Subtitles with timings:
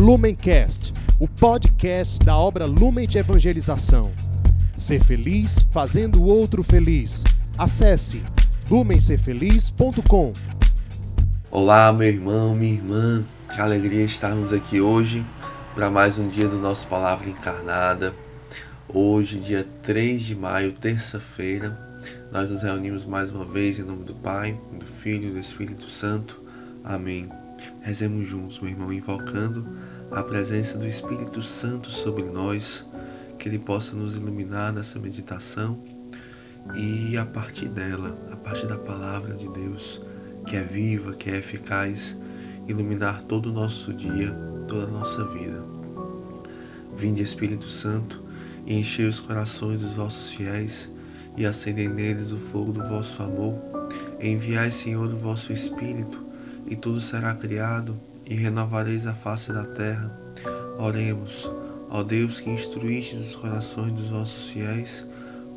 [0.00, 4.10] Lumencast, o podcast da obra Lumen de Evangelização.
[4.74, 7.22] Ser feliz fazendo o outro feliz.
[7.58, 8.24] Acesse
[8.70, 10.32] lumencerfeliz.com.
[11.50, 13.22] Olá, meu irmão, minha irmã.
[13.54, 15.22] Que alegria estarmos aqui hoje
[15.74, 18.14] para mais um dia do nosso Palavra Encarnada.
[18.88, 21.78] Hoje, dia 3 de maio, terça-feira,
[22.32, 25.86] nós nos reunimos mais uma vez em nome do Pai, do Filho e do Espírito
[25.90, 26.42] Santo.
[26.82, 27.28] Amém.
[27.80, 29.66] Rezemos juntos, meu irmão, invocando
[30.10, 32.86] a presença do Espírito Santo sobre nós,
[33.38, 35.82] que ele possa nos iluminar nessa meditação
[36.74, 40.00] e a partir dela, a partir da palavra de Deus,
[40.46, 42.16] que é viva, que é eficaz,
[42.68, 44.30] iluminar todo o nosso dia,
[44.68, 45.64] toda a nossa vida.
[46.96, 48.22] Vinde, Espírito Santo,
[48.66, 50.90] e enchei os corações dos vossos fiéis
[51.36, 53.54] e acendei neles o fogo do vosso amor.
[54.20, 56.22] Enviai, Senhor, o vosso Espírito,
[56.66, 60.10] e tudo será criado, e renovareis a face da terra.
[60.78, 61.50] Oremos,
[61.90, 65.04] ó Deus que instruíste os corações dos vossos fiéis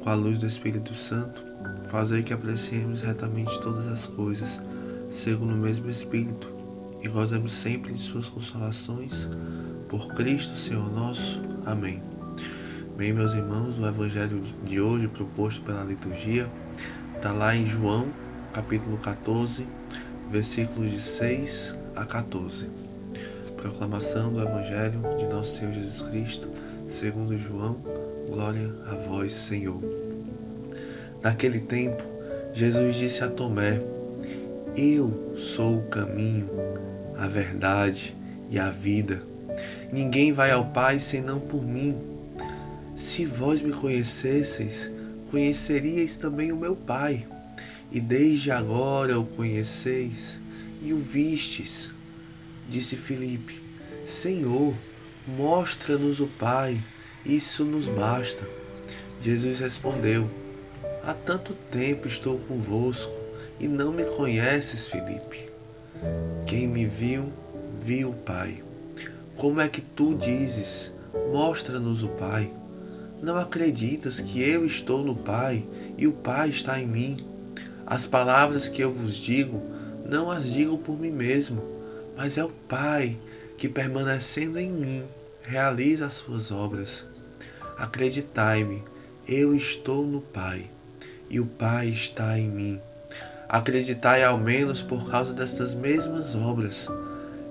[0.03, 1.43] com a luz do Espírito Santo,
[1.87, 4.61] fazei que apreciemos retamente todas as coisas,
[5.09, 6.51] segundo o mesmo Espírito,
[7.01, 9.29] e gozemos sempre de suas consolações.
[9.87, 11.41] Por Cristo, Senhor nosso.
[11.65, 12.01] Amém.
[12.97, 16.51] Bem, meus irmãos, o evangelho de hoje proposto pela liturgia
[17.15, 18.07] está lá em João,
[18.51, 19.65] capítulo 14,
[20.33, 22.67] versículos de 6 a 14.
[23.55, 26.49] Proclamação do Evangelho de Nosso Senhor Jesus Cristo,
[26.87, 27.77] segundo João.
[28.27, 29.79] Glória a vós, Senhor.
[31.21, 32.01] Naquele tempo,
[32.51, 33.79] Jesus disse a Tomé:
[34.75, 36.49] Eu sou o caminho,
[37.15, 38.17] a verdade
[38.49, 39.21] e a vida.
[39.91, 41.95] Ninguém vai ao Pai senão por mim.
[42.95, 44.89] Se vós me conhecesseis,
[45.29, 47.23] conheceríeis também o meu Pai
[47.93, 50.39] e desde agora o conheceis
[50.81, 51.91] e o vistes.
[52.67, 53.61] Disse Filipe:
[54.03, 54.73] Senhor,
[55.27, 56.83] mostra-nos o Pai,
[57.23, 58.49] isso nos basta.
[59.21, 60.27] Jesus respondeu:
[61.03, 63.13] Há tanto tempo estou convosco
[63.59, 65.47] e não me conheces, Filipe.
[66.47, 67.31] Quem me viu,
[67.81, 68.63] viu o Pai.
[69.37, 70.91] Como é que tu dizes:
[71.31, 72.51] Mostra-nos o Pai?
[73.21, 75.63] Não acreditas que eu estou no Pai
[75.97, 77.32] e o Pai está em mim?
[77.93, 79.61] As palavras que eu vos digo,
[80.03, 81.61] não as digo por mim mesmo,
[82.17, 83.19] mas é o Pai
[83.55, 85.03] que, permanecendo em mim,
[85.43, 87.05] realiza as suas obras.
[87.77, 88.83] Acreditai-me,
[89.27, 90.71] eu estou no Pai
[91.29, 92.81] e o Pai está em mim.
[93.47, 96.87] Acreditai ao menos por causa destas mesmas obras.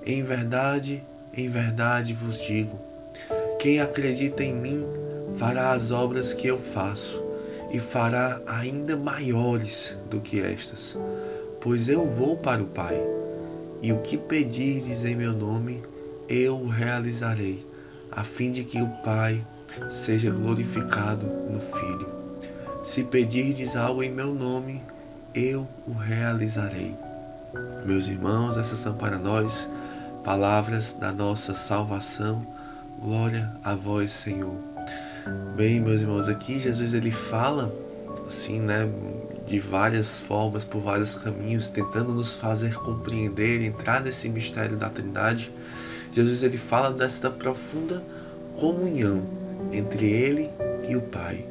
[0.05, 1.01] Em verdade,
[1.33, 2.77] em verdade vos digo:
[3.59, 4.85] quem acredita em mim
[5.37, 7.22] fará as obras que eu faço
[7.73, 10.95] e fará ainda maiores do que estas,
[11.59, 13.01] pois eu vou para o Pai,
[13.81, 15.81] e o que pedirdes em meu nome,
[16.29, 17.65] eu o realizarei,
[18.11, 19.45] a fim de que o Pai
[19.89, 22.07] seja glorificado no Filho.
[22.83, 24.81] Se pedirdes algo em meu nome,
[25.33, 26.95] eu o realizarei.
[27.85, 29.67] Meus irmãos, essas são para nós
[30.23, 32.45] palavras da nossa salvação.
[33.01, 34.72] Glória a vós, Senhor.
[35.55, 37.73] Bem, meus irmãos, aqui Jesus ele fala
[38.27, 38.89] assim, né,
[39.45, 45.49] de várias formas, por vários caminhos, tentando nos fazer compreender, entrar nesse mistério da Trindade.
[46.11, 48.03] Jesus ele fala desta profunda
[48.55, 49.23] comunhão
[49.71, 50.49] entre ele
[50.89, 51.45] e o Pai,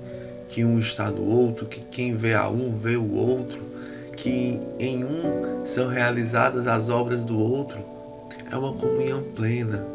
[0.48, 3.62] que um está no outro, que quem vê a um vê o outro,
[4.16, 7.78] que em um são realizadas as obras do outro.
[8.50, 9.86] É uma comunhão plena,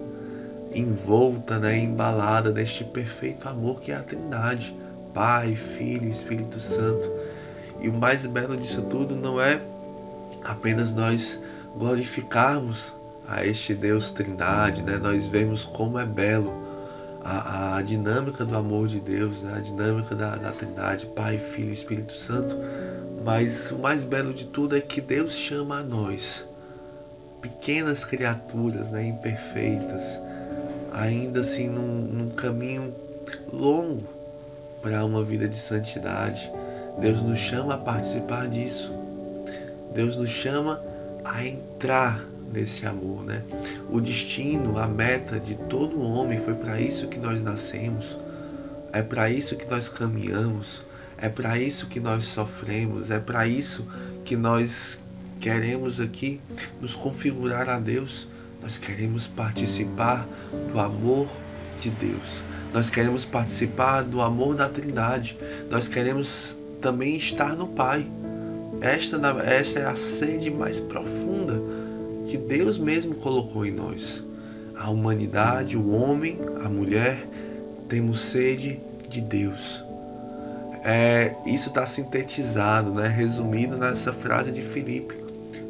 [0.79, 4.75] envolta, né, embalada neste perfeito amor que é a Trindade,
[5.13, 7.09] Pai, Filho e Espírito Santo.
[7.81, 9.61] E o mais belo disso tudo não é
[10.43, 11.39] apenas nós
[11.75, 12.93] glorificarmos
[13.27, 14.97] a este Deus Trindade, né?
[14.97, 16.67] Nós vemos como é belo
[17.23, 19.55] a, a dinâmica do amor de Deus, né?
[19.57, 22.55] a dinâmica da, da Trindade, Pai, Filho e Espírito Santo.
[23.25, 26.47] Mas o mais belo de tudo é que Deus chama a nós,
[27.41, 29.05] pequenas criaturas, né?
[29.05, 30.17] imperfeitas,
[30.97, 32.93] ainda assim num, num caminho
[33.53, 34.03] longo
[34.81, 36.51] para uma vida de santidade.
[36.99, 38.91] Deus nos chama a participar disso.
[39.93, 40.81] Deus nos chama
[41.23, 43.43] a entrar nesse amor, né?
[43.91, 48.17] O destino, a meta de todo homem foi para isso que nós nascemos.
[48.91, 50.81] É para isso que nós caminhamos.
[51.19, 53.11] É para isso que nós sofremos.
[53.11, 53.85] É para isso
[54.25, 54.97] que nós
[55.39, 56.41] queremos aqui
[56.81, 58.27] nos configurar a Deus
[58.61, 60.27] nós queremos participar
[60.71, 61.27] do amor
[61.79, 62.43] de Deus.
[62.73, 65.37] Nós queremos participar do amor da Trindade.
[65.69, 68.05] Nós queremos também estar no Pai.
[68.81, 71.61] Esta, esta é a sede mais profunda
[72.27, 74.23] que Deus mesmo colocou em nós.
[74.75, 77.27] a humanidade, o homem, a mulher,
[77.89, 79.83] temos sede de Deus.
[80.83, 85.15] É, isso está sintetizado, né, resumido nessa frase de Filipe: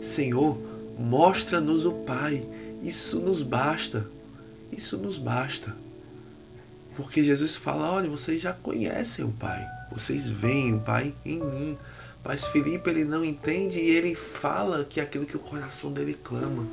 [0.02, 0.58] Senhor,
[1.00, 2.44] mostra-nos o Pai.
[2.88, 4.08] Isso nos basta.
[4.72, 5.76] Isso nos basta.
[6.96, 9.68] Porque Jesus fala: olha, vocês já conhecem o Pai.
[9.92, 11.78] Vocês veem o Pai em mim.
[12.24, 16.18] Mas Filipe ele não entende e ele fala que é aquilo que o coração dele
[16.24, 16.66] clama.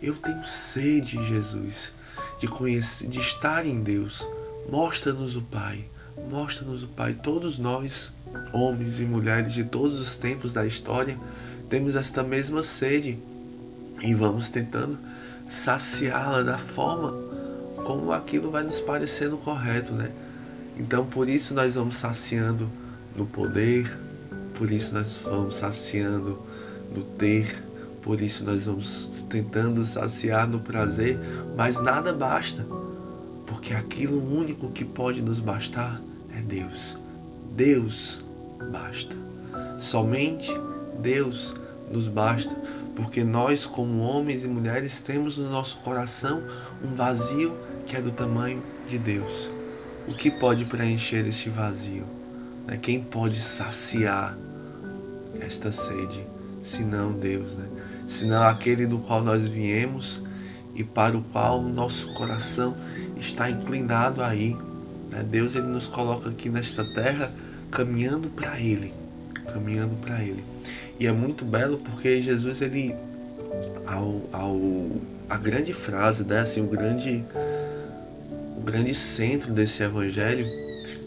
[0.00, 1.92] Eu tenho sede, Jesus,
[2.38, 4.26] de conhecer, de estar em Deus.
[4.70, 5.84] Mostra-nos o Pai.
[6.30, 7.12] Mostra-nos o Pai.
[7.12, 8.10] Todos nós,
[8.54, 11.18] homens e mulheres de todos os tempos da história,
[11.68, 13.18] temos esta mesma sede
[14.00, 14.98] e vamos tentando
[15.48, 17.12] saciá-la da forma
[17.84, 20.10] como aquilo vai nos parecendo correto, né?
[20.76, 22.70] Então, por isso nós vamos saciando
[23.16, 23.98] no poder,
[24.54, 26.38] por isso nós vamos saciando
[26.94, 27.64] no ter,
[28.02, 31.18] por isso nós vamos tentando saciar no prazer,
[31.56, 32.64] mas nada basta,
[33.46, 36.00] porque aquilo único que pode nos bastar
[36.36, 36.94] é Deus.
[37.56, 38.22] Deus
[38.70, 39.16] basta.
[39.78, 40.52] Somente
[41.00, 41.54] Deus
[41.90, 42.54] nos basta,
[42.98, 46.42] porque nós, como homens e mulheres, temos no nosso coração
[46.82, 47.56] um vazio
[47.86, 49.48] que é do tamanho de Deus.
[50.08, 52.02] O que pode preencher este vazio?
[52.66, 52.76] Né?
[52.76, 54.36] Quem pode saciar
[55.40, 56.26] esta sede,
[56.60, 57.68] senão Deus, né?
[58.08, 60.20] senão aquele do qual nós viemos
[60.74, 62.76] e para o qual o nosso coração
[63.16, 64.56] está inclinado aí.
[65.08, 65.22] Né?
[65.22, 67.32] Deus ele nos coloca aqui nesta terra
[67.70, 68.92] caminhando para Ele,
[69.52, 70.42] caminhando para Ele.
[70.98, 72.94] E é muito belo porque Jesus ele
[73.86, 74.60] ao, ao
[75.28, 76.40] a grande frase, né?
[76.40, 77.24] assim, o grande
[78.56, 80.46] o grande centro desse evangelho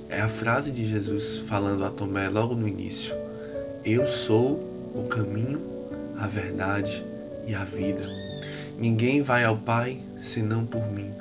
[0.10, 3.16] é a frase de Jesus falando a Tomé logo no início:
[3.84, 4.60] Eu sou
[4.94, 5.62] o caminho,
[6.18, 7.06] a verdade
[7.48, 8.04] e a vida.
[8.78, 11.12] Ninguém vai ao Pai senão por mim.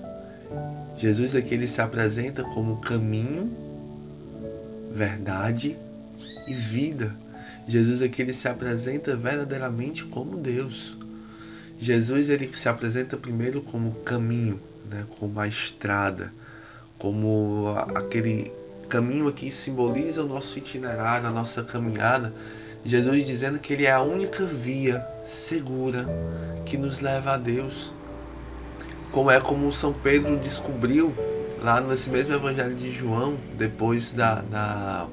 [0.96, 3.50] Jesus aqui ele se apresenta como caminho,
[4.92, 5.76] verdade
[6.46, 7.14] e vida.
[7.70, 10.96] Jesus aqui ele se apresenta verdadeiramente como Deus.
[11.78, 16.34] Jesus ele se apresenta primeiro como caminho, né, como a estrada,
[16.98, 18.50] como aquele
[18.88, 22.34] caminho que simboliza o nosso itinerário, a nossa caminhada.
[22.84, 26.08] Jesus dizendo que ele é a única via segura
[26.66, 27.94] que nos leva a Deus.
[29.12, 31.14] Como é como São Pedro descobriu
[31.62, 35.06] lá nesse mesmo Evangelho de João, depois da, da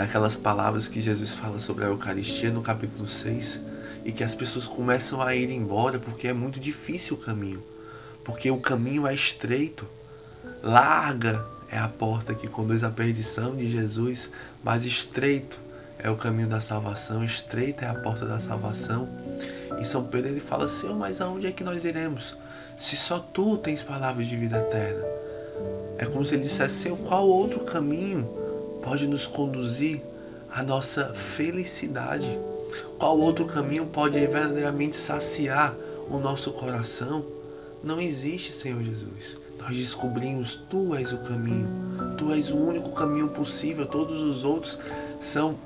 [0.00, 3.60] daquelas palavras que Jesus fala sobre a Eucaristia no capítulo 6
[4.02, 7.62] e que as pessoas começam a ir embora porque é muito difícil o caminho,
[8.24, 9.86] porque o caminho é estreito,
[10.62, 14.30] larga é a porta que conduz à perdição de Jesus,
[14.64, 15.58] mas estreito
[15.98, 19.06] é o caminho da salvação, estreita é a porta da salvação.
[19.78, 22.34] E São Pedro ele fala: Senhor, mas aonde é que nós iremos?
[22.78, 25.04] Se só tu tens palavras de vida eterna.
[25.98, 28.39] É como se ele dissesse: qual outro caminho
[28.82, 30.02] pode nos conduzir
[30.50, 32.38] à nossa felicidade?
[32.98, 35.74] Qual outro caminho pode verdadeiramente saciar
[36.08, 37.24] o nosso coração?
[37.82, 39.38] Não existe, Senhor Jesus.
[39.58, 41.68] Nós descobrimos, Tu és o caminho,
[42.16, 43.86] Tu és o único caminho possível.
[43.86, 44.78] Todos os outros
[45.18, 45.56] são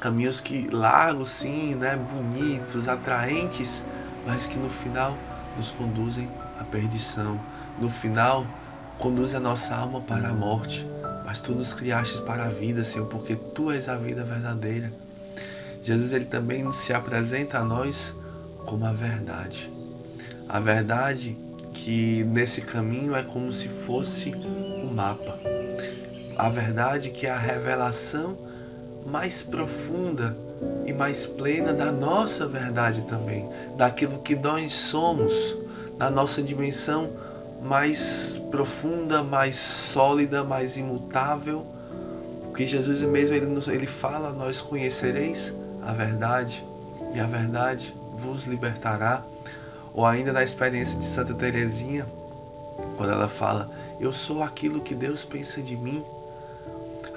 [0.00, 3.82] caminhos que largos, sim, né, bonitos, atraentes,
[4.26, 5.16] mas que no final
[5.56, 6.28] nos conduzem
[6.58, 7.38] à perdição.
[7.78, 8.46] No final,
[8.98, 10.86] conduzem a nossa alma para a morte.
[11.32, 14.92] Mas tu nos criaste para a vida, Senhor, porque tu és a vida verdadeira.
[15.82, 18.14] Jesus ele também se apresenta a nós
[18.66, 19.72] como a verdade.
[20.46, 21.34] A verdade
[21.72, 25.38] que nesse caminho é como se fosse um mapa.
[26.36, 28.36] A verdade que é a revelação
[29.06, 30.36] mais profunda
[30.84, 33.48] e mais plena da nossa verdade também,
[33.78, 35.56] daquilo que nós somos,
[35.96, 37.10] da nossa dimensão
[37.62, 41.64] mais profunda, mais sólida, mais imutável.
[42.42, 46.64] Porque Jesus mesmo ele, nos, ele fala: Nós conhecereis a verdade
[47.14, 49.22] e a verdade vos libertará.
[49.94, 52.06] Ou ainda na experiência de Santa Teresinha,
[52.96, 56.04] quando ela fala: Eu sou aquilo que Deus pensa de mim.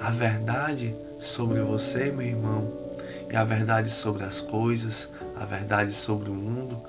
[0.00, 2.70] A verdade sobre você, meu irmão,
[3.30, 6.80] e a verdade sobre as coisas, a verdade sobre o mundo,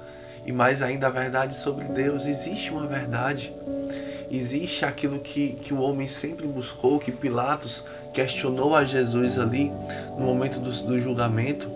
[0.46, 2.26] e mais ainda a verdade sobre Deus.
[2.26, 3.54] Existe uma verdade.
[4.30, 9.72] Existe aquilo que, que o homem sempre buscou, que Pilatos questionou a Jesus ali
[10.18, 11.72] no momento do, do julgamento.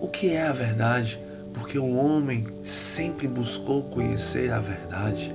[0.00, 1.20] O que é a verdade?
[1.54, 5.34] Porque o homem sempre buscou conhecer a verdade.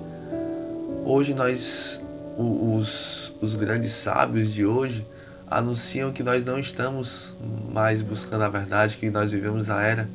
[1.06, 2.02] Hoje nós,
[2.38, 5.06] os, os grandes sábios de hoje,
[5.52, 7.36] anunciam que nós não estamos
[7.74, 10.10] mais buscando a verdade, que nós vivemos a era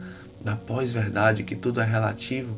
[0.46, 2.56] da pós-verdade, que tudo é relativo.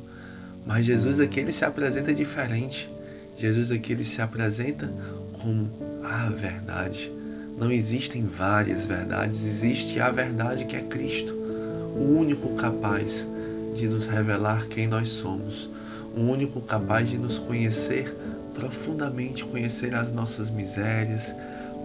[0.66, 2.88] Mas Jesus aqui ele se apresenta diferente.
[3.34, 4.92] Jesus aqui ele se apresenta
[5.40, 5.70] como
[6.04, 7.10] a verdade.
[7.58, 13.26] Não existem várias verdades, existe a verdade que é Cristo, o único capaz
[13.74, 15.68] de nos revelar quem nós somos,
[16.14, 18.14] o único capaz de nos conhecer
[18.54, 21.34] profundamente, conhecer as nossas misérias,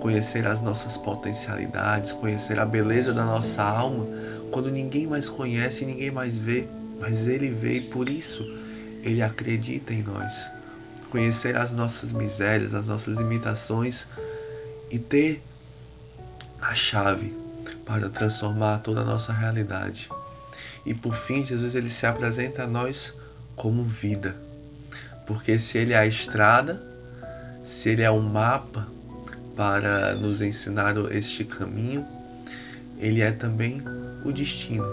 [0.03, 4.05] conhecer as nossas potencialidades, conhecer a beleza da nossa alma,
[4.51, 6.67] quando ninguém mais conhece, ninguém mais vê,
[7.00, 8.43] mas Ele vê e por isso
[9.01, 10.50] Ele acredita em nós.
[11.10, 14.05] Conhecer as nossas misérias, as nossas limitações
[14.91, 15.41] e ter
[16.60, 17.33] a chave
[17.86, 20.10] para transformar toda a nossa realidade.
[20.86, 23.13] E por fim, Jesus ele se apresenta a nós
[23.55, 24.36] como vida.
[25.25, 26.86] Porque se ele é a estrada,
[27.63, 28.91] se ele é o um mapa,
[29.55, 32.05] para nos ensinar este caminho,
[32.98, 33.81] ele é também
[34.24, 34.86] o destino.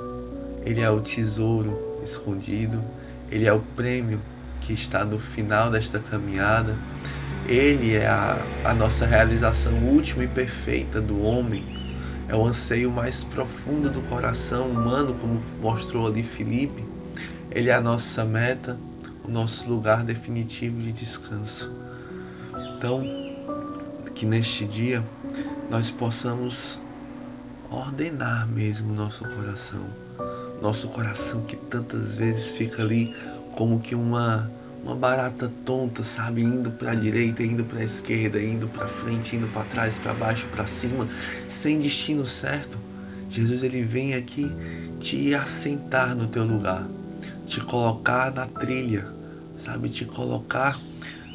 [0.65, 2.83] Ele é o tesouro escondido,
[3.31, 4.21] ele é o prêmio
[4.61, 6.77] que está no final desta caminhada.
[7.49, 11.65] Ele é a, a nossa realização última e perfeita do homem.
[12.29, 16.85] É o anseio mais profundo do coração humano, como mostrou ali Filipe.
[17.51, 18.79] Ele é a nossa meta,
[19.25, 21.73] o nosso lugar definitivo de descanso.
[22.77, 23.30] Então,
[24.15, 25.05] que neste dia
[25.71, 26.79] nós possamos
[27.71, 29.87] ordenar mesmo nosso coração.
[30.61, 33.15] Nosso coração que tantas vezes fica ali
[33.53, 34.51] como que uma
[34.83, 39.37] uma barata tonta, sabe, indo para a direita, indo para a esquerda, indo para frente,
[39.37, 41.07] indo para trás, para baixo, para cima,
[41.47, 42.79] sem destino certo.
[43.29, 44.51] Jesus ele vem aqui
[44.99, 46.87] te assentar no teu lugar,
[47.47, 49.07] te colocar na trilha,
[49.57, 50.81] sabe, te colocar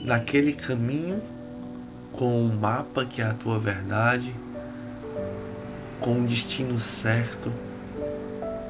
[0.04, 1.22] naquele caminho
[2.16, 4.34] com um mapa que é a tua verdade,
[6.00, 7.52] com um destino certo,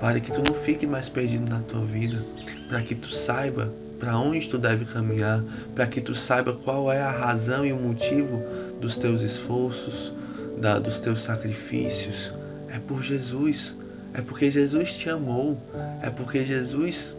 [0.02, 2.26] para que tu não fique mais perdido na tua vida,
[2.68, 7.02] para que tu saiba para onde tu deve caminhar, para que tu saiba qual é
[7.02, 8.44] a razão e o motivo
[8.82, 10.14] dos teus esforços,
[10.58, 12.34] da, dos teus sacrifícios.
[12.70, 13.74] É por Jesus,
[14.14, 15.62] é porque Jesus te amou,
[16.02, 17.16] é porque Jesus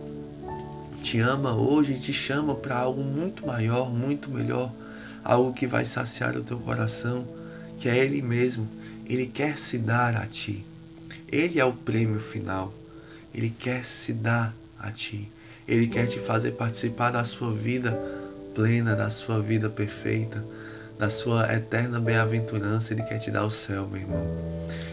[1.00, 4.70] te ama hoje e te chama para algo muito maior, muito melhor
[5.26, 7.26] algo que vai saciar o teu coração,
[7.78, 8.68] que é Ele mesmo.
[9.06, 10.64] Ele quer se dar a ti.
[11.30, 12.72] Ele é o prêmio final.
[13.34, 15.30] Ele quer se dar a ti.
[15.66, 17.92] Ele quer te fazer participar da sua vida
[18.54, 20.44] plena, da sua vida perfeita,
[20.96, 22.94] da sua eterna bem-aventurança.
[22.94, 24.24] Ele quer te dar o céu, meu irmão.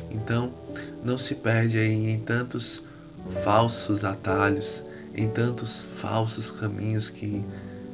[0.10, 0.52] Então,
[1.04, 2.82] não se perde aí em tantos
[3.44, 4.84] falsos atalhos,
[5.16, 7.44] em tantos falsos caminhos que,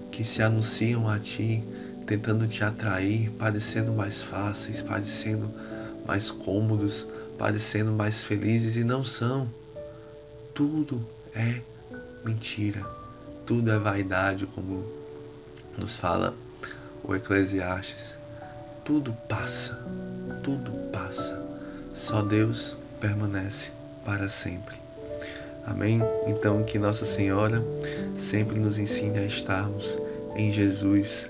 [0.10, 1.64] que se anunciam a ti,
[2.10, 5.48] tentando te atrair, parecendo mais fáceis, parecendo
[6.08, 9.48] mais cômodos, parecendo mais felizes e não são.
[10.52, 11.62] Tudo é
[12.26, 12.84] mentira,
[13.46, 14.92] tudo é vaidade, como
[15.78, 16.34] nos fala
[17.04, 18.18] o Eclesiastes.
[18.84, 19.80] Tudo passa,
[20.44, 21.40] tudo passa.
[21.94, 23.70] Só Deus permanece
[24.04, 24.76] para sempre.
[25.64, 26.02] Amém?
[26.26, 27.64] Então que Nossa Senhora
[28.16, 29.96] sempre nos ensine a estarmos
[30.36, 31.30] em Jesus